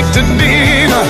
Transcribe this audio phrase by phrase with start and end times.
[0.00, 1.04] Take to dinner.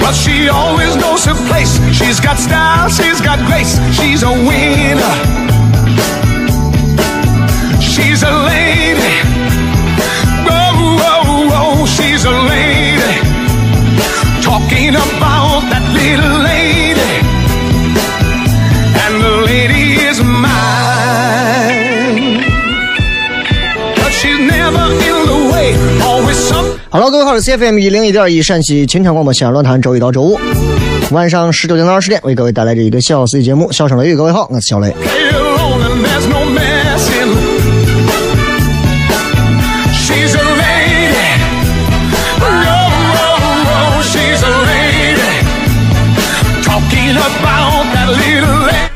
[0.00, 1.72] But she always knows her place.
[1.92, 3.78] She's got style, she's got grace.
[3.96, 5.14] She's a winner.
[7.80, 9.14] She's a lady.
[10.48, 13.14] Oh, oh, oh, she's a lady.
[14.42, 16.45] Talking about that little
[27.08, 30.36] 各位好，我是 CFM 一零一点一陕西秦腔广播西安论坛，周一到周五
[31.12, 34.14] 晚上十九点到二十点为各位带来这一个小时的节目《笑声雷雨》。
[34.16, 34.88] 各位好，我是小雷。
[34.88, 35.92] Oh, oh, oh.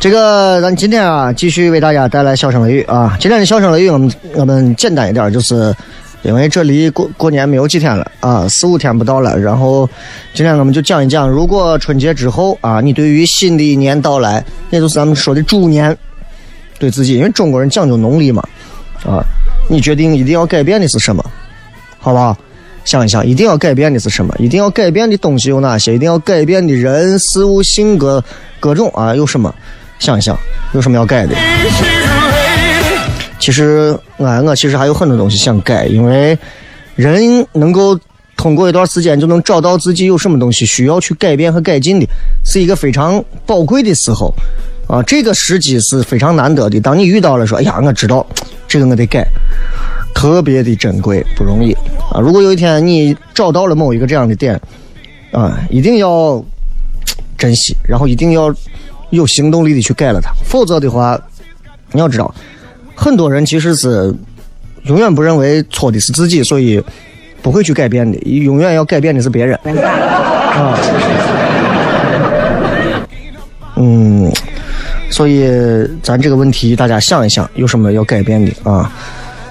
[0.00, 3.16] 这个咱今天啊，继续为大家带来笑声雷雨啊。
[3.20, 5.72] 今天的笑声雷雨，我们我们简单一点，就是
[6.22, 9.38] 因为这离过过年没有几天了啊，四五天不到了。
[9.38, 9.88] 然后
[10.34, 15.96] 今天我们就讲一讲，如果春节之后啊，你对于新的一年到来，也就是咱们说的猪年，
[16.78, 18.46] 对自己，因为中国人讲究农历嘛，
[19.04, 19.24] 啊，
[19.68, 21.24] 你决定一定要改变的是什么，
[21.98, 22.36] 好不好？
[22.84, 24.34] 想一想，一定要改变的是什么？
[24.38, 25.94] 一定要改变的东西有哪些？
[25.94, 28.22] 一定要改变的人、事物、性格
[28.58, 29.54] 各种啊，有什么？
[29.98, 30.36] 想一想，
[30.72, 31.34] 有什么要改的？
[33.40, 36.38] 其实，俺我其实还有很多东西想改，因为
[36.94, 37.98] 人能够
[38.36, 42.06] 通过一段时间就能找到自己有什么东西需要去改变和改进的，
[42.44, 44.32] 是一个非常宝贵的时候
[44.86, 45.02] 啊。
[45.04, 46.78] 这个时机是非常难得的。
[46.80, 48.24] 当你遇到了说，哎呀，我知道
[48.68, 49.26] 这个我得改，
[50.14, 51.72] 特别的珍贵，不容易
[52.12, 52.20] 啊。
[52.20, 54.60] 如果有一天你找到了某一个这样的点
[55.32, 56.44] 啊，一定要
[57.38, 58.54] 珍惜，然后一定要
[59.08, 61.18] 有行动力的去改了它，否则的话，
[61.92, 62.34] 你要知道。
[63.00, 64.14] 很多人其实是
[64.82, 66.78] 永远不认为错的是自己，所以
[67.40, 68.18] 不会去改变的。
[68.18, 69.58] 永远要改变的是别人。
[69.64, 70.78] 啊，
[73.76, 74.30] 嗯，
[75.10, 75.48] 所以
[76.02, 78.92] 咱这个问题大家想一想，有什么要改变的啊？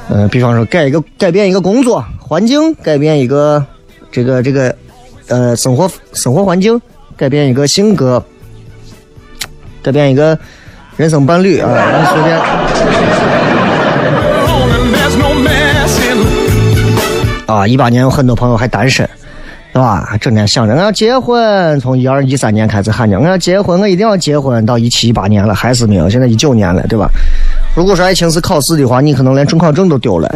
[0.10, 3.66] 呃，比方说改一个改变一个工作环境，改变一个
[4.12, 4.76] 这个这个
[5.28, 6.80] 呃生活生活环境，
[7.18, 8.24] 改变一个性格，
[9.82, 10.38] 改变一个
[10.98, 12.40] 人生伴侣啊，你随便。
[17.50, 19.10] 啊，一八年有很多朋友还单身，
[19.74, 20.16] 对吧？
[20.22, 27.10] 整天想着我要结婚，从一二一三年开始喊着我要结婚，我一定要结婚，到一七一八年了还是没有，现在一九年了，对吧？
[27.76, 30.30] 如果说爱情是考试的话，你可能连准考证都丢了。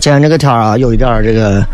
[0.00, 1.64] 今天这个天啊，有一点这个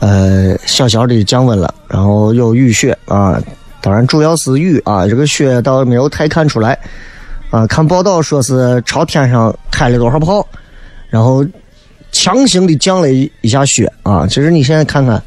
[0.00, 3.40] 呃小小的降温了，然后有雨雪啊，
[3.82, 6.78] 当然主要是雨啊，这个雪倒没有太看出来
[7.50, 7.66] 啊。
[7.66, 10.46] 看报道说是朝天上开了多少炮，
[11.08, 11.44] 然后
[12.12, 14.26] 强行的降了一下雪啊。
[14.26, 15.22] 其实你现在看看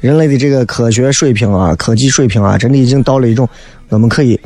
[0.00, 3.48] 人类的这个科学水平啊、科技水平啊，真的已经到了一种
[3.88, 4.38] 我们可以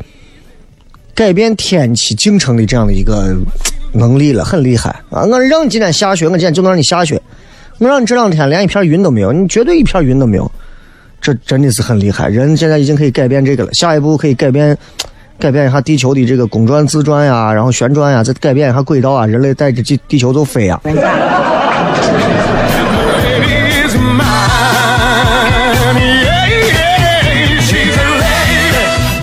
[1.15, 3.35] 改变天气进程的这样的一个
[3.93, 5.25] 能力了，很厉害啊！
[5.25, 7.17] 我让你今天下雪，我今天就能让你下雪；
[7.79, 10.53] 我让你这两天连一片云都没有，你绝对一片云都没有。
[11.27, 13.71] 这真的是很厉害，人现在已经可以改变这个了。
[13.73, 14.79] 下一步可以改变，
[15.41, 20.81] 改变一下地球的这个公转自转呀，然后旋转呀，再改变一下轨道啊，人类带着地地球都飞呀。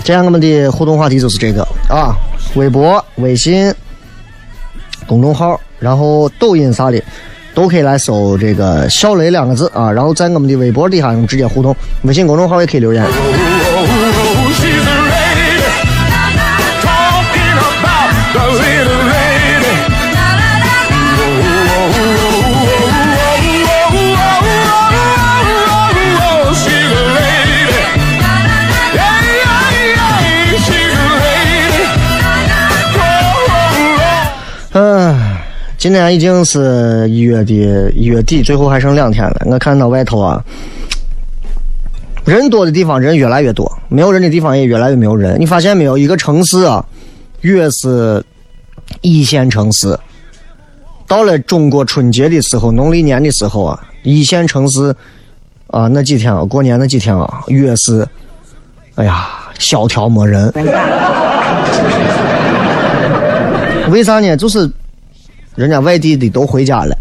[0.02, 2.14] 今天我们的互动话题就是这个啊，
[2.54, 3.72] 微博、微信、
[5.06, 7.02] 公众号，然后抖音啥的，
[7.54, 13.04] 都可以来搜这个“小雷”两个字啊，然后在我们的微博底下直接互动，微信公众号也可以留言。
[35.84, 39.42] 今天已经是一月的一月底，最后还剩两天了。
[39.44, 40.42] 我看到外头啊，
[42.24, 45.38] 人多的地方人越来越多，没有人的地方也越来越没有人。
[45.38, 45.98] 你发现没有？
[45.98, 46.82] 一个城市啊，
[47.42, 48.24] 越是
[49.02, 49.94] 一线城市，
[51.06, 54.88] 到了中国春节的时候，农历年的时候啊，一线城市
[55.66, 58.08] 啊那几天啊，过年那几天啊，越是，
[58.94, 59.28] 哎呀，
[59.58, 60.50] 萧条没人。
[63.90, 64.34] 为啥呢？
[64.34, 64.66] 就是
[65.54, 66.96] 人家外地的都回家了，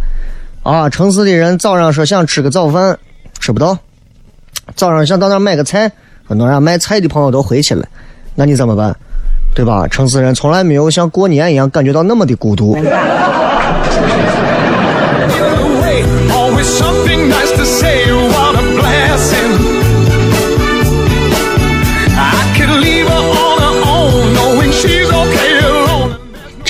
[0.64, 2.98] 啊，城市的人早上说想吃个早饭，
[3.40, 3.76] 吃不到；
[4.76, 5.92] 早上想到那买个菜，
[6.28, 7.86] 很多人卖菜的朋友都回去了，
[8.36, 8.96] 那你怎么办？
[9.56, 9.88] 对吧？
[9.88, 12.76] 城市人从来没有像过年一样感觉到那么的孤独。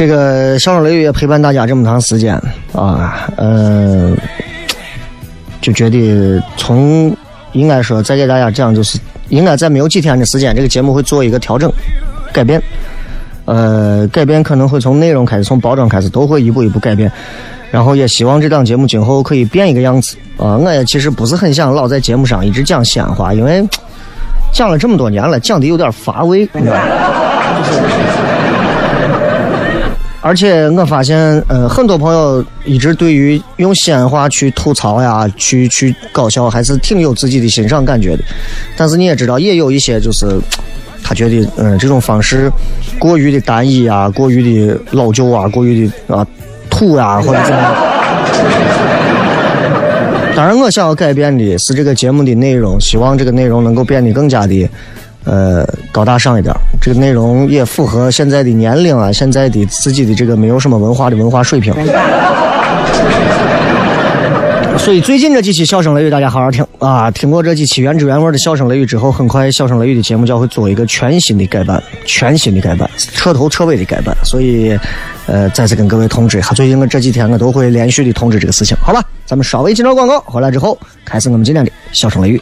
[0.05, 2.35] 这个笑声雷雨也陪伴大家这么长时间
[2.73, 4.13] 啊，嗯、
[5.61, 7.15] 就觉得从
[7.53, 11.71] 应该说再给大家讲，就是应该在没有几天的时间，这个节目会做一个调整、
[12.33, 12.61] 改变。
[13.45, 17.09] 呃，改变可能会从内容开始，从包装开始，都会一步一步改变。
[17.71, 23.65] 然后也希望这档节目今后可以变一个样子啊、我也其实不是很想老在节目上一直讲西安话，因为
[24.51, 26.81] 讲了这么多年了，讲的有点乏味，你知道吗？
[30.25, 31.17] 而且我发现，
[31.49, 38.23] 呃，很多朋友一直对于用西安话去吐槽呀、去去搞笑，还是挺有自己的欣赏感觉的。
[38.77, 40.25] 但是你也知道，也有一些就是
[41.03, 42.49] 他觉得，嗯、这种方式
[42.97, 46.25] 过于的单一啊，过于的老旧啊，过于的啊
[46.69, 47.75] 土呀、或者怎么样。
[50.37, 54.69] 当然，我想要改变的是这个节目的内容，希望这个内容能够变得更加的，
[55.25, 56.53] 呃，高大上一点。
[56.81, 61.73] 这个内容也符合现在的年龄啊，现在的自己的这个没有什么文化的文化水平。
[64.75, 67.09] 所以最近这几期笑声雷雨，大家好好听啊！
[67.11, 74.13] 听过这几期原汁原味的笑声雷雨之后，很快笑声雷雨的节目将会做一个全新的改版，全新的改版，彻头彻尾的改版。
[74.25, 74.77] 所以，
[75.25, 79.01] 呃，再次跟各位通知一下，最近我这几天我都会连续的通知这个事情，好吧？
[79.25, 82.41] 咱们稍微进段广告，回来之后开始我们今天的笑声雷雨。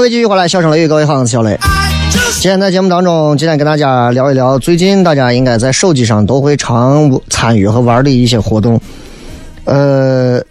[0.00, 1.58] 各位继续回来，笑声雷雨，各位好，我是小雷。
[2.40, 8.80] 今天在节目当中，今天跟大家聊一聊最近大家应该在手机上都会常参与和玩的一些活动。
[9.64, 10.42] 呃，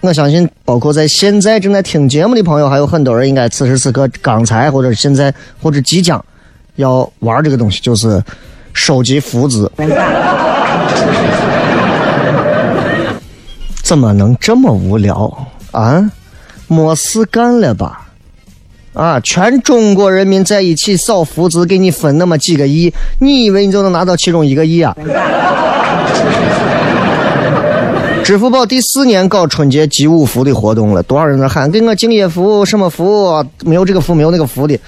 [0.00, 6.24] 我相信包括在现在正在听节目的朋友，还有很多人应该此时此刻刚才或者现在或者即将
[6.76, 8.22] 要玩这个东西，就是
[8.72, 9.68] 收集福字。
[13.82, 16.08] 怎么能这么无聊啊？
[16.68, 18.01] 没事干了吧？
[18.94, 19.18] 啊！
[19.20, 24.94] 全中国人民在一起扫福字，给你分那么几个亿，你以为你就能拿到其中一个亿啊？
[28.22, 33.44] 支付宝第四年搞春节集五福的活动了，多少人在喊给我敬业福什么福？
[33.64, 34.78] 没有这个福，没有那个福的，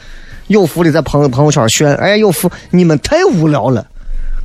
[0.48, 2.50] 有福的在朋朋友圈炫，哎，有福！
[2.70, 3.84] 你们太无聊了，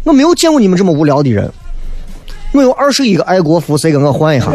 [0.06, 1.52] 我没有见过你们这么无聊的人。
[2.54, 4.48] 我有二十一个爱国福，谁跟我换一下？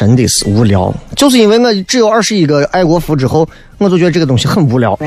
[0.00, 4.96] 真的是无聊，就是因为我只有二十一个爱国福之后，我就觉得这个东西很无聊，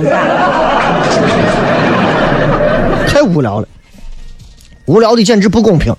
[3.07, 3.67] 太无聊了，
[4.85, 5.91] 无聊的简直不公平。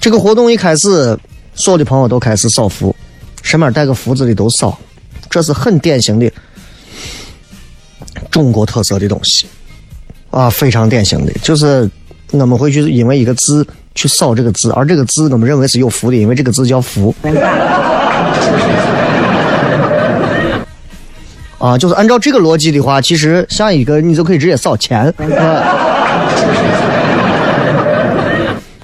[0.00, 1.16] 这个活动一开始，
[1.54, 2.92] 所有的朋友都开始扫福，
[3.40, 4.76] 身边带个福字的都扫，
[5.30, 6.28] 这是很典型的
[8.32, 9.46] 中国特色的东西，
[10.32, 11.88] 啊，非常典型的，就是
[12.32, 13.64] 我们会去因为一个字。
[13.94, 17.14] 去扫这个字，而这个字我们认为是有福的，因为这个字叫福。
[21.58, 25.12] 啊，就是按照这个逻辑的话，其实下一个你就可以直接扫钱。
[25.38, 25.80] 啊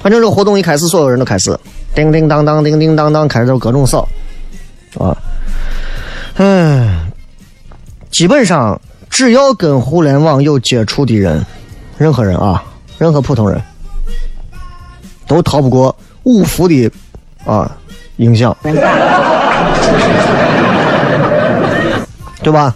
[0.03, 1.55] 反正这个活动一开始，所有人都开始
[1.95, 4.09] 叮叮当当、叮叮当当，开始都各种扫。
[4.99, 5.15] 啊，
[6.37, 7.13] 嗯，
[8.11, 11.45] 基本上只要跟互联网有接触的人，
[11.99, 12.65] 任何人啊，
[12.97, 13.61] 任何普通人。
[15.31, 15.95] 都逃不过
[16.25, 16.91] 五福的
[17.47, 17.71] 啊
[18.17, 18.57] 影响，
[22.43, 22.75] 对吧？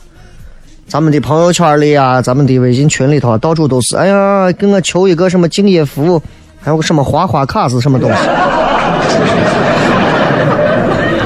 [0.87, 3.96] 咱们的朋友圈里啊，咱们的微信群里头，到处都是。
[3.96, 6.23] 哎呀，给我求一个什么敬业福，
[6.61, 8.16] 还有个什么花花卡是什么东西？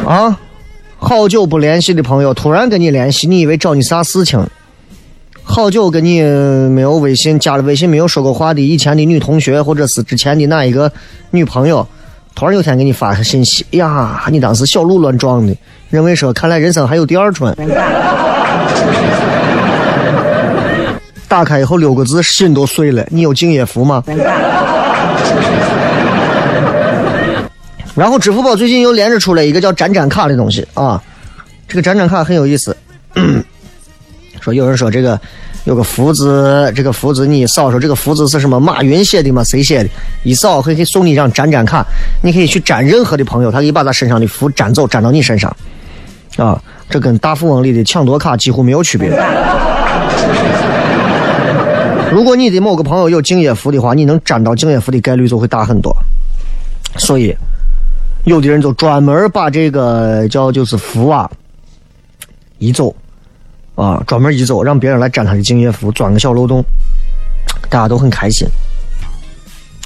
[0.07, 0.35] 啊，
[0.97, 4.43] 好久不联系的朋友突然跟你联系，你以为找你啥事情？
[5.51, 6.21] 好久跟你
[6.71, 10.93] 没有微信，加了微信没有说过话的以前的女同学，或者是之前的哪一个
[11.31, 11.85] 女朋友，
[12.35, 15.57] 突然有天给你发个信息，呀，你当时小鹿乱撞的，
[15.89, 17.53] 认为说看来人生还有第二春。
[21.27, 23.05] 打开以后六个字，心都碎了。
[23.11, 24.05] 你有敬业福吗？
[27.95, 31.03] 然后支付宝最近又连着出来一个叫粘粘卡的东西啊，
[31.67, 32.77] 这个粘粘卡很有意思。
[34.41, 35.21] 说有人说这个
[35.65, 38.59] 有个福字，这个福字你一扫，说这个福字是什么？
[38.59, 39.43] 马云写的吗？
[39.45, 39.91] 谁写的？
[40.23, 41.85] 一扫可以送你一张粘粘卡，
[42.23, 45.55] 你可以去粘任何的朋友，他可以把他身上的福粘走，粘到你身上。
[46.37, 49.11] 啊，这跟大富翁里的抢夺卡几乎没有区别。
[52.11, 55.95] 如果你的某个朋友有敬业福的话，你能粘到敬业福的概率就会大很多。
[56.97, 57.35] 所以，
[58.25, 61.31] 有的人就专门把这个叫就是福啊
[62.59, 62.95] 移走。
[63.79, 66.65] 啊，专门一走，让别人来粘他的敬业福，钻个小漏洞，
[67.71, 68.45] 大家都很开心，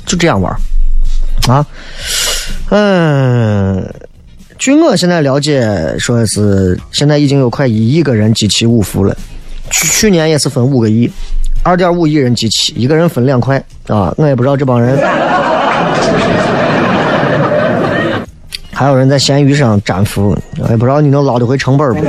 [0.07, 0.51] 就这样玩
[1.47, 1.67] 啊。
[2.71, 3.87] 嗯，
[4.57, 9.15] 据我现在了解，说是现在已经有快一亿个人集齐五福了，
[9.71, 11.11] 去去年也是分五个亿，
[11.63, 14.15] 二点五亿人集齐，一个人分两块啊。
[14.17, 14.97] 我也不知道这帮人，
[18.73, 22.07] 还有人在闲鱼上粘福，我也不知道你能捞得回成本不。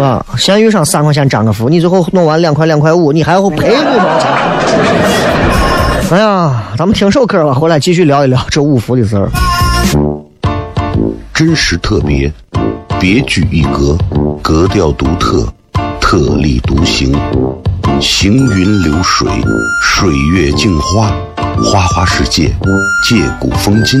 [0.00, 4.30] 啊，闲鱼上三块钱粘个福，你最后弄完两块两块五，你还要赔五毛钱。
[6.10, 9.30] 哎呀，咱们听首歌吧，回来继续聊一聊这五福的事儿。
[11.34, 12.32] 真实特别，
[12.98, 13.96] 别具一格，
[14.42, 15.46] 格调独特，
[16.00, 17.12] 特立独行，
[18.00, 19.28] 行云流水，
[19.82, 21.12] 水月镜花，
[21.62, 22.50] 花花世界，
[23.08, 24.00] 借古风今。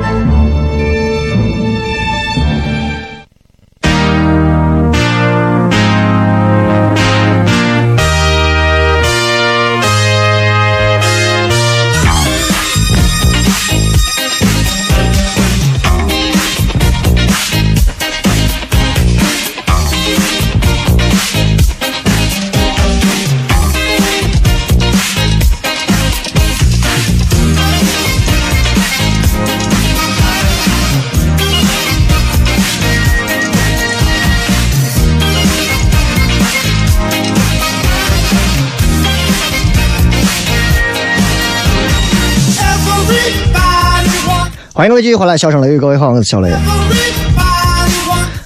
[44.81, 46.51] 欢迎各位继续回来，笑声雷雨，各位好，我是小雷。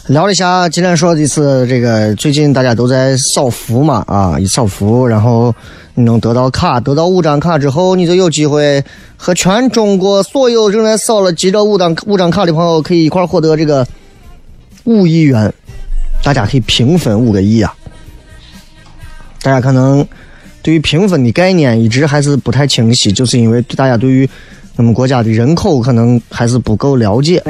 [0.07, 5.55] 聊了一下，今天说的是这个，最近大家都在扫福嘛，啊，一扫福，然后
[5.93, 8.83] 你能得到卡，得到五张卡之后，你就有机会
[9.15, 13.87] 和全中国所有正在扫了集着五张五张卡的朋友，可以一块获得这个
[14.83, 15.53] 五亿元，
[16.21, 17.73] 大家可以平分五个亿啊。
[19.41, 20.05] 大家可能
[20.61, 24.29] 对于平分的概念一直还是不太清晰，就是因为大家对于
[24.77, 27.41] 我们国家的人口可能还是不够了解，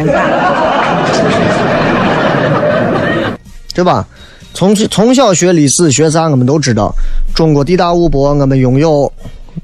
[3.74, 4.08] 对吧？
[4.54, 6.94] 从从小学历史学啥，我们都知道，
[7.34, 9.12] 中国地大物博，我们拥有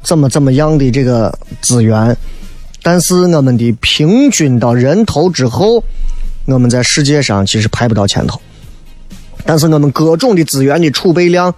[0.03, 2.17] 怎么怎么样的这个资源，
[2.83, 5.81] 但是我们的平均到人头之后，
[6.45, 8.41] 我们在世界上其实排不到前头。
[9.45, 11.53] 但是我们各种的资源的储备量，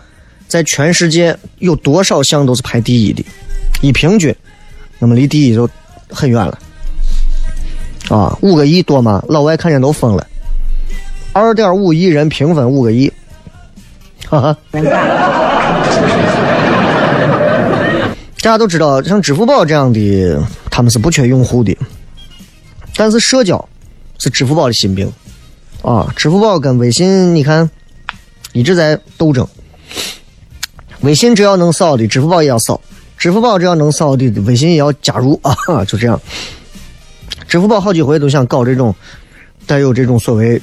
[0.47, 3.25] 在全世界有多少项都是排第一的，
[3.81, 4.35] 一平均，
[4.99, 5.67] 我们离第一就
[6.09, 6.59] 很远了。
[8.09, 9.23] 啊，五个亿多吗？
[9.27, 10.27] 老外看见都疯了。
[11.31, 13.11] 二点五亿人平分五个亿，
[14.27, 14.57] 哈哈。
[18.41, 20.37] 大家都知道，像支付宝这样的，
[20.69, 21.77] 他们是不缺用户的，
[22.97, 23.69] 但是社交
[24.19, 25.09] 是支付宝的心病
[25.81, 26.11] 啊。
[26.15, 27.69] 支付宝跟微信，你看
[28.51, 29.47] 一直在斗争。
[30.99, 32.79] 微信只要能扫的，支付宝也要扫；
[33.23, 35.55] 支付宝只要能扫的，微信也要加入啊，
[35.87, 36.19] 就这样。
[37.47, 38.93] 支付宝好几回都想搞这种
[39.65, 40.61] 带有这种所谓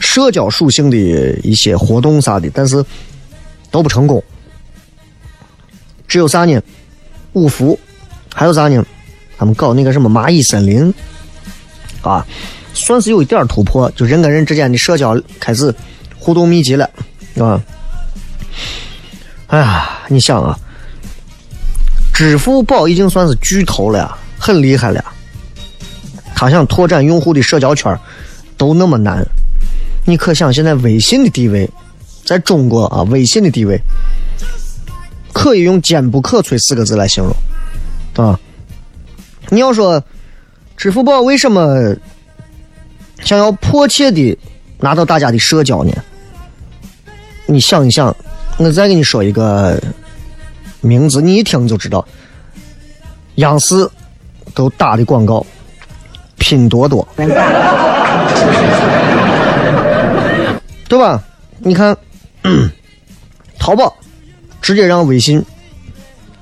[0.00, 0.96] 社交属性的
[1.42, 2.82] 一些活动啥的，但是
[3.70, 4.24] 都不成功。
[6.06, 6.58] 只有啥呢？
[7.34, 7.78] 五福，
[8.32, 8.82] 还有啥呢？
[9.36, 10.90] 他们搞那个什么蚂蚁森林
[12.00, 12.26] 啊，
[12.72, 15.74] 算是有一点突破，就人跟人之间的社交开始
[16.18, 16.88] 互动密集了
[17.38, 17.62] 啊。
[19.48, 20.58] 哎呀，你想啊，
[22.18, 25.04] 支付宝已经算是巨头了，很厉害了。
[26.34, 27.96] 他想拓展用户的社交圈
[28.56, 29.24] 都那么难，
[30.04, 31.70] 你可想现在微信的地位，
[32.24, 33.80] 在中国啊，微信的地位
[35.32, 38.36] 可以用坚不可摧四个字来形容啊。
[39.50, 40.02] 你要说
[40.76, 41.94] 支付宝为什么
[43.22, 44.36] 想要迫切的
[44.80, 45.92] 拿到大家的社交呢？
[47.46, 48.12] 你想一想，
[48.56, 49.80] 我再给你说一个
[50.80, 52.06] 名字，你一听就知道，
[53.36, 53.88] 央视
[54.54, 55.44] 都打的广告。
[56.40, 57.26] 拼多多，对
[60.96, 61.20] 吧？
[61.58, 61.94] 你看，
[63.58, 63.92] 淘宝
[64.62, 65.44] 直接让微信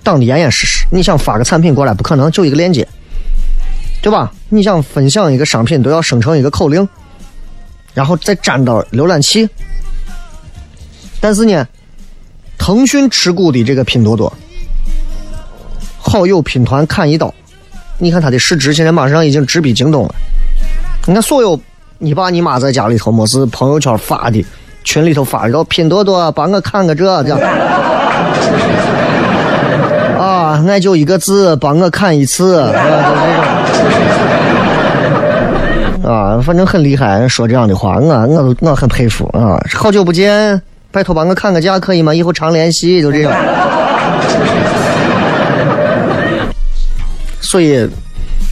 [0.03, 0.87] 挡的严严实实。
[0.93, 2.87] 你想发个产品过来，不可能，就一个链接，
[4.03, 4.31] 对吧？
[4.51, 6.87] 你想分享一个商品，都要生成一个口令，
[7.95, 9.49] 然后再粘到浏览器。
[11.21, 11.67] 但是呢，
[12.59, 14.33] 腾讯持股的这个拼多多，
[15.99, 17.33] 好友拼团砍一刀。
[17.99, 20.15] 你看它的市值现在马上已经直逼京东了。
[21.07, 21.59] 你看所有
[21.99, 24.45] 你爸你妈在家里头没事朋友圈发的，
[24.85, 27.35] 群里头发的，都拼多多帮我看个这这。
[30.19, 32.59] 啊，俺就一个字，帮我看一次。
[36.05, 39.59] 啊，反正很厉害，说这样的话，我我都我很佩服啊。
[39.75, 40.61] 好久不见，
[40.97, 42.15] 拜托帮我看个价可以吗？
[42.15, 43.31] 以后常联系，就这样。
[47.39, 47.87] 所以，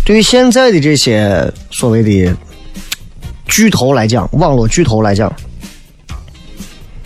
[0.05, 2.37] 对于现在的这些所谓的
[3.47, 5.35] 巨头来讲，网络巨头来讲，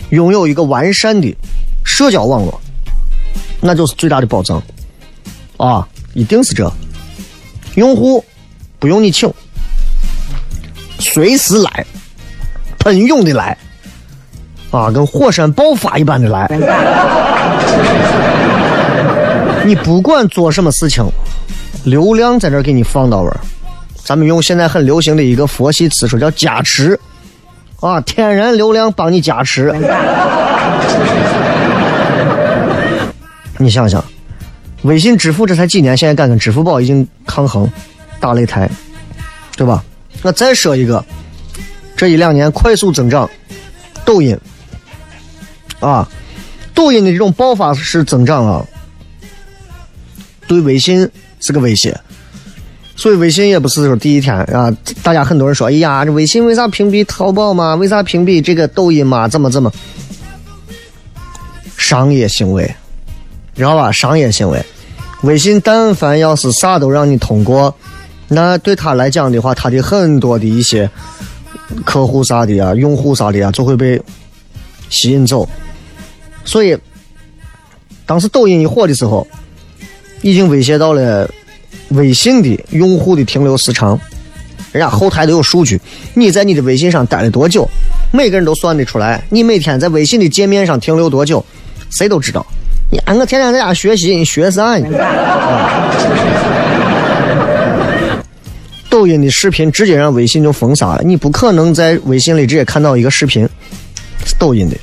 [0.09, 1.33] 拥有一个完善的
[1.85, 2.59] 社交网络，
[3.61, 4.61] 那就是最大的保障
[5.55, 5.87] 啊！
[6.13, 6.69] 一定是这，
[7.75, 8.21] 用户
[8.77, 9.33] 不用你请，
[10.99, 11.85] 随时来，
[12.79, 13.57] 喷涌的来，
[14.71, 16.47] 啊，跟火山爆发一般的来。
[19.65, 21.05] 你不管做什么事情，
[21.83, 23.39] 流量在这给你放到位儿。
[24.03, 26.99] 咱们用现在很流行的一个佛系词说叫加持，
[27.79, 29.73] 啊，天然流量帮你加持。
[33.57, 34.03] 你想想，
[34.83, 37.69] 微信支付这才几年，现在敢跟支付宝已经抗衡，
[38.19, 38.69] 打擂台，
[39.57, 39.83] 对吧？
[40.23, 41.03] 那再说一个，
[41.95, 43.29] 这一两年快速增长，
[44.03, 44.37] 抖音，
[45.79, 46.07] 啊，
[46.73, 48.65] 抖音的这种爆发式增长啊，
[50.47, 51.99] 对微信是个威胁。
[52.95, 54.69] 所以微信也不是说第一天啊，
[55.01, 57.73] 大家很多人说，哎呀，这微信为啥屏蔽淘宝嘛？
[57.75, 59.25] 为啥屏蔽这个抖音嘛？
[59.25, 59.71] 怎么怎么？
[61.77, 62.75] 商业行为，
[63.55, 63.89] 知道吧？
[63.89, 64.61] 商业行为，
[65.21, 67.73] 微信但凡要是啥都让你通过，
[68.27, 70.89] 那对他来讲的话，他的很多的一些
[71.85, 74.01] 客户啥的啊，用户啥的啊，就会被
[74.89, 75.47] 吸引走。
[76.49, 76.75] 所以，
[78.07, 79.27] 当时抖音一火的时候，
[80.23, 81.29] 已经威胁到了。
[81.89, 83.99] 微信的用户的停留时长，
[84.71, 85.81] 人家后台都有数据。
[86.13, 87.67] 你在你的微信上待了多久，
[88.11, 89.23] 每个人都算得出来。
[89.29, 91.43] 你每天在微信的界面上停留多久，
[91.89, 92.45] 谁都知道。
[92.91, 94.87] 你俺我天天在家学习，你学啥呢？
[98.89, 103.49] 抖音的视频直接让微信就封杀了，你不可能在微信里直接看到一个视频
[104.25, 104.77] 是抖音的，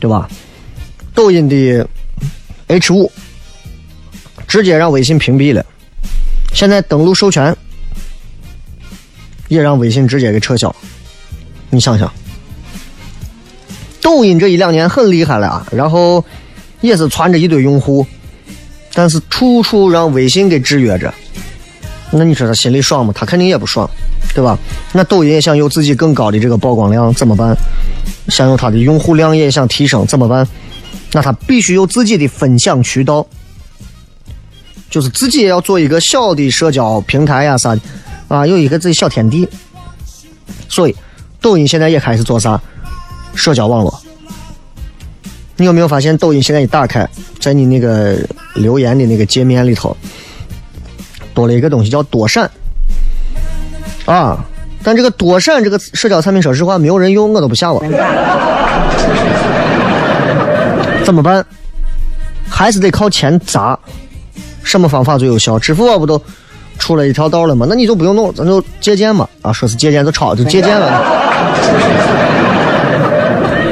[0.00, 0.28] 对吧？
[1.14, 1.86] 抖音的
[2.66, 3.12] H 五。
[4.48, 5.64] 直接让微信屏蔽了，
[6.52, 7.56] 现在登录授权
[9.46, 10.74] 也让微信直接给撤销。
[11.70, 12.12] 你想想，
[14.00, 16.24] 抖音这一两年很厉害了啊，然后
[16.80, 18.04] 也是攒着一堆用户，
[18.92, 21.14] 但是处处让微信给制约着。
[22.10, 23.12] 那你说他心里爽吗？
[23.14, 23.88] 他肯定也不爽，
[24.34, 24.58] 对吧？
[24.92, 27.56] 那抖音也想有自己更高的这个曝光量，怎么办？
[28.28, 30.46] 想有它的用户量也想提升，怎么办？
[31.12, 33.26] 那他必须有自己的分享渠道。
[34.88, 37.80] 就是自己也要做一个小的社交平台呀啥的，
[38.26, 39.48] 啊，有一个自己小天地。
[40.68, 40.96] 所以，
[41.40, 42.60] 抖音现在也开始做啥？
[43.34, 44.02] 社交网络。
[45.56, 48.18] 你有没有发现，抖音现在一打开，在你那个
[48.54, 49.96] 留言的那个界面里头，
[51.34, 52.50] 多了一个东西叫多闪。
[54.06, 54.44] 啊，
[54.82, 57.82] 但这个多闪这个社交产品，说实话，没有人用，我都不下网。
[61.04, 61.44] 怎么办？
[62.48, 63.78] 还是得靠钱砸。
[64.62, 65.58] 什么方法最有效？
[65.58, 66.20] 支付宝不都
[66.78, 67.66] 出了一条道了吗？
[67.68, 69.28] 那你就不用弄，咱就借鉴嘛。
[69.42, 71.02] 啊，说是借鉴就抄，就借鉴了。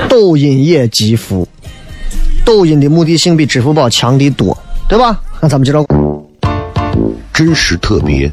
[0.09, 1.47] 抖音也极富，
[2.45, 4.57] 抖音的目的性比支付宝强的多，
[4.89, 5.21] 对吧？
[5.41, 5.85] 那咱们接着。
[7.33, 8.33] 真实特别，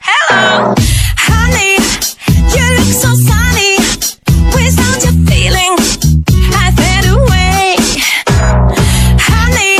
[0.00, 0.74] Hello,
[1.16, 1.74] honey,
[2.54, 3.76] you look so sunny.
[4.54, 5.74] Without your feeling,
[6.54, 7.76] I fade away.
[9.18, 9.76] Honey,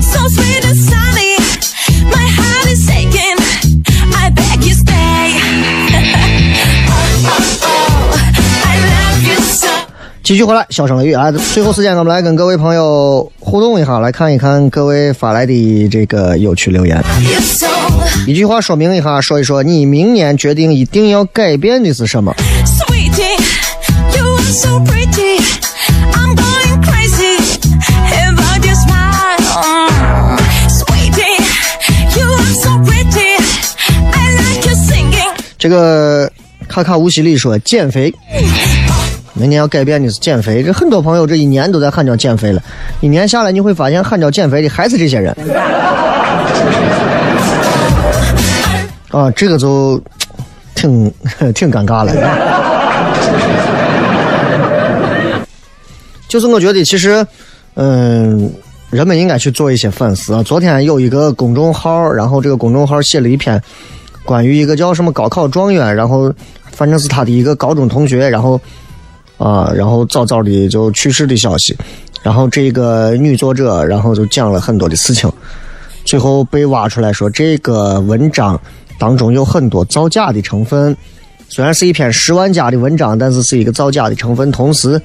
[0.00, 1.36] so sweet and sunny.
[2.06, 3.36] My heart is aching.
[4.14, 5.40] I beg you stay.
[6.86, 8.14] oh, oh, oh,
[8.64, 9.68] I love you so.
[10.22, 11.32] 继续回来，小声雷雨啊！
[11.32, 17.02] 最后时间，我们来跟各位朋友互动一下，来看一看各位发来的这个有趣留言。
[17.22, 17.66] You're so
[18.26, 22.34] 一句话说明一下，说一说你明年决定一定要改变的是什么.
[22.38, 22.48] Mm.
[35.60, 36.30] 这个
[36.68, 38.14] 卡卡乌西里说减肥，
[39.32, 40.62] 明年要改变的是减肥。
[40.62, 42.62] 这很多朋友这一年都在喊叫减肥了，
[43.00, 45.34] 一年下来你会发现喊叫减肥的还是这些人。
[49.18, 50.00] 啊，这个就
[50.76, 51.12] 挺
[51.52, 52.14] 挺尴尬了。
[56.28, 57.26] 就是我觉得其实，
[57.74, 58.48] 嗯，
[58.90, 60.40] 人们应该去做一些反思啊。
[60.44, 63.60] 昨天有一个公众号，然后这个公众号写了一篇
[64.24, 66.32] 关于一个叫什么高考状元，然后
[66.70, 68.60] 反正是他的一个高中同学，然后
[69.36, 71.76] 啊，然后早早的就去世的消息。
[72.22, 75.28] 然后这个女作者，然后就讲了很多的事情，
[76.04, 78.60] 最后被挖出来说这个文章
[78.98, 80.96] 当中有很多造假的成分。
[81.48, 85.00] 虽然是一篇十万加的文章，但是是一个造假的成分，同时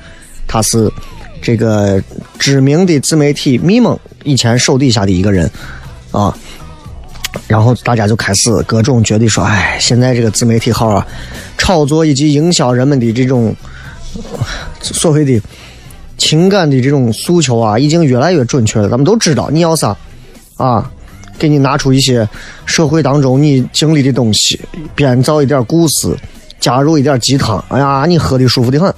[0.48, 0.92] 他是
[1.42, 2.02] 这个
[2.38, 5.50] 知名的自媒体咪蒙以前手底下的一个人
[6.12, 6.36] 啊。
[7.48, 11.08] 然后大家就开始各种觉得说，哎，现在这个自媒体号啊，
[11.58, 13.56] 炒作以及营销人们的这种
[14.82, 15.42] 所谓的
[16.18, 18.88] 情感的这种诉求啊，已经越来越准确了。
[18.88, 19.98] 咱们都知道你要啥
[20.58, 20.92] 啊，
[21.38, 22.28] 给你拿出一些
[22.66, 24.60] 社会当中你经历的东西，
[24.96, 26.16] 编造一点故事，
[26.60, 28.90] 加入一点鸡汤，哎呀，你喝的舒服的很。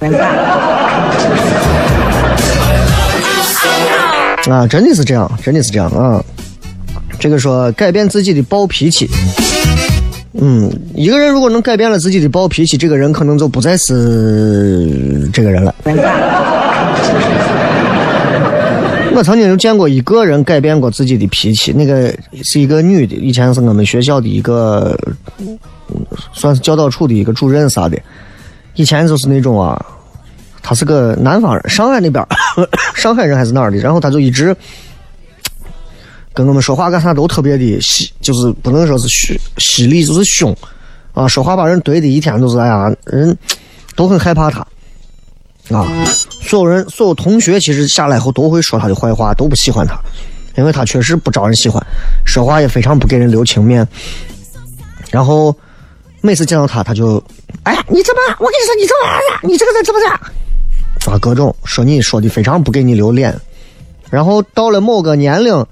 [4.48, 6.22] 啊，真的是这样，真的是这样啊！
[7.18, 9.08] 这个说改变自己的暴脾气，
[10.34, 15.74] 嗯，一个人如果能改变了自己的暴脾气，这个人可能就不再是这个人了。
[19.16, 24.94] 我曾经就见过一个人改变过自己的脾气，那个是一个女的，以前是我们学校的一个，
[26.34, 27.98] 算是教导处的一个主任啥的。
[28.74, 29.82] 以前就是那种啊，
[30.62, 32.22] 他是个南方人，上海那边，
[32.94, 34.54] 上海人还是哪儿的，然后他就一直
[36.34, 40.54] 跟我们说话干啥都特别的犀，就是不能说是犀犀利，就是凶
[41.14, 43.34] 啊，说话把人怼的一天都是哎呀，人
[43.94, 44.66] 都很害怕他
[45.70, 45.86] 啊。
[46.48, 49.98] 所有人，所有同学其实下来后都会说他的坏话，都不喜欢他，
[50.56, 51.84] 因为他确实不招人喜欢，
[52.24, 53.86] 说话也非常不给人留情面。
[55.10, 55.54] 然后
[56.20, 57.22] 每次见到他，他就，
[57.64, 58.36] 哎呀，你怎么？
[58.38, 61.10] 我跟你说，你这玩意儿，你这个人怎么这？
[61.10, 63.34] 啊，各种说你说的非常不给你留脸。
[64.08, 65.66] 然后到了某个年龄，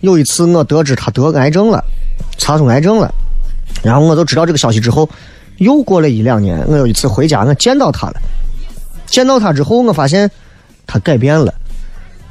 [0.00, 1.82] 有一次我得知他得癌症了，
[2.38, 3.12] 查出癌症了，
[3.84, 5.08] 然后我就知道这个消息之后，
[5.58, 8.20] 又过了一两年，我有一次回家，我见到他了。
[9.06, 10.30] 见到他之后，我发现
[10.86, 11.52] 他改变了。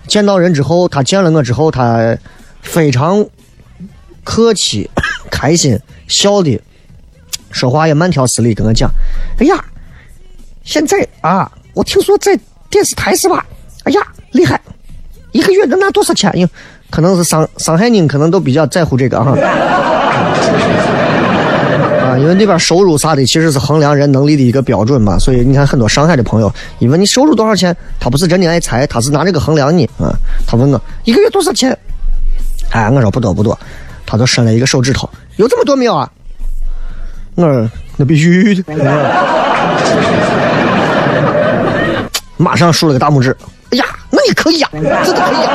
[0.08, 2.16] 见到人之后，他见了我之后，他
[2.62, 3.26] 非常
[4.24, 4.90] 客气、
[5.32, 6.62] 开心、笑的，
[7.52, 8.90] 说话也慢条斯理，跟我讲
[9.40, 9.66] ：“哎呀，
[10.64, 12.38] 现在啊，我听说在
[12.70, 13.46] 电视台是吧？
[13.86, 14.60] 哎呀，厉害，
[15.32, 16.32] 一个月能拿多少钱？
[16.36, 16.52] 因为
[16.92, 19.36] 可能是上上海人可能都比较在乎这个哈。
[22.20, 30.14] 因为那边收入啥的其实是衡量人能力的一个标准嘛，所以你看很多上海的朋友，一问你收入多少钱，他不是真的爱财，他是拿这个衡量你啊。
[30.48, 31.78] 他问我一个月多少钱？
[32.72, 33.58] 哎，我说不多不多，
[34.06, 36.10] 他就伸了一个手指头，有这么多没有啊？
[37.36, 38.64] 我说那必须的，
[42.38, 43.36] 马上竖了个大拇指。
[43.72, 45.50] 哎呀，那你可以呀、真的可以呀、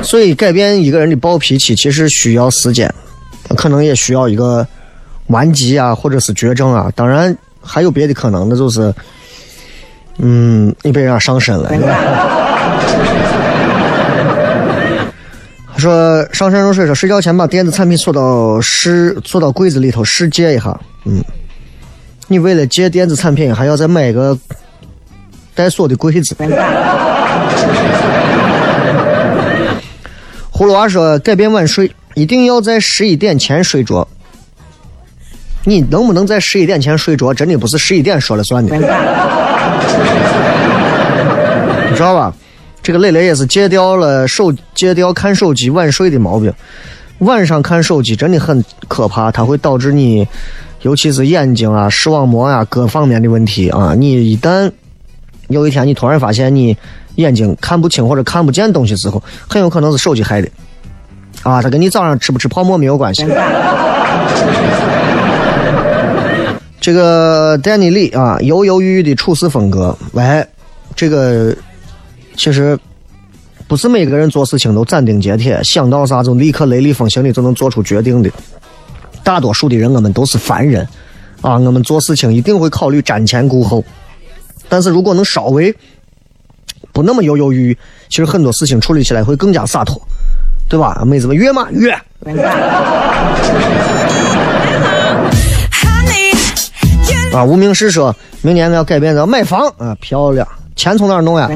[0.02, 2.90] 所以改变一个人的暴脾气，其实需要时间，
[3.56, 4.66] 可能也需要一个
[5.28, 6.90] 顽疾啊，或者是绝症啊。
[6.94, 8.94] 当然还有别的可能，那就是，
[10.18, 11.70] 嗯，你被人家上身了。
[15.72, 20.76] 他说上山入水说睡觉前把电子产品锁到室锁到柜子里头试借一下。
[21.04, 21.22] 嗯，
[22.26, 24.36] 你为了借电子产品，还要再买一个
[25.54, 26.34] 带锁的柜子。
[30.50, 34.06] 葫芦娃说改变晚睡，一定要在十一点前睡着。
[35.64, 38.82] 你能不能在十一点前睡着，真的不是十一点说了算的， 你
[41.94, 42.34] 知道吧？
[42.82, 46.52] 这个磊磊也是戒掉了手戒掉看手机晚睡的毛病。
[47.18, 50.26] 晚上看手机真的很可怕，它会导致你，
[50.82, 53.94] 尤其是眼睛啊、视网膜啊各方面的问题啊。
[53.94, 54.70] 你一旦
[55.48, 56.76] 有一天你突然发现你
[57.16, 60.48] 眼睛看不清或者看不见东西之后，很有可能是手机害的。
[61.42, 63.24] 啊，它跟你早上吃不吃泡馍没有关系。
[66.80, 70.46] 这个丹尼利啊，犹犹豫豫的处事风格，喂，
[70.94, 71.54] 这个
[72.36, 72.78] 其实
[73.66, 78.30] 不是每个人做事情都斩钉截铁，想到啥就立刻雷厉风行的就能做出决定的。
[79.22, 80.86] 大多数的人，我们都是凡人
[81.42, 83.84] 啊，我们做事情一定会考虑瞻前顾后。
[84.68, 85.74] 但是如果能稍微
[86.92, 90.00] 不那么犹犹豫豫，其实很多事情处理起来会更加洒脱，
[90.68, 91.02] 对吧？
[91.06, 91.66] 妹子们约吗？
[91.70, 91.90] 约。
[97.32, 101.48] 啊，无名氏说，明年我要改变，要买房啊，漂亮，钱从哪儿弄呀.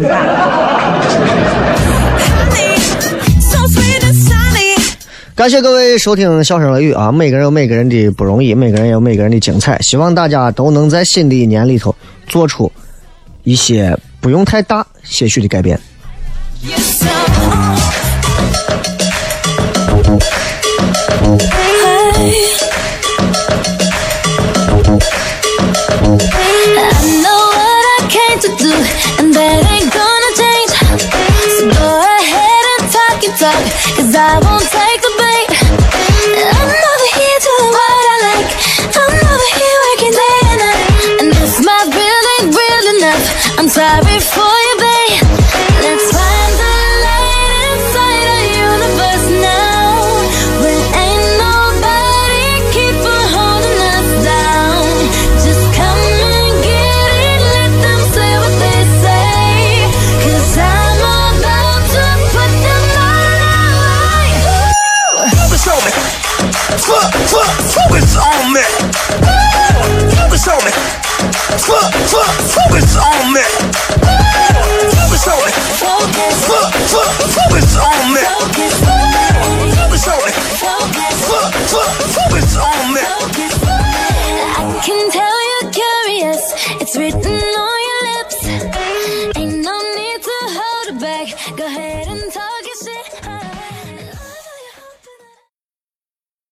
[5.35, 11.94] 感谢各位收听《笑声雷雨》啊，每个人有每个人的不容易，每个人有每个人的精彩，希望大家都能在新的一年里头
[12.29, 12.70] 做出
[13.42, 15.81] 一些不用太大些许的改变。
[16.64, 16.79] You're
[33.96, 34.91] cause I won't take